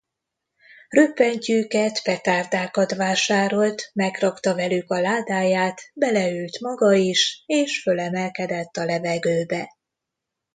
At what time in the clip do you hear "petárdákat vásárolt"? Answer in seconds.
2.03-3.91